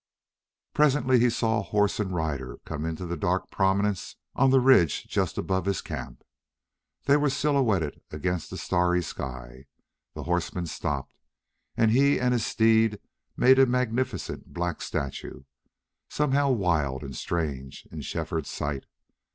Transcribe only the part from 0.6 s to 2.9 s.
Presently he saw a horse and rider come